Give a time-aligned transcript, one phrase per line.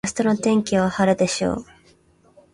[0.03, 1.65] 明日の天気は晴れでしょう。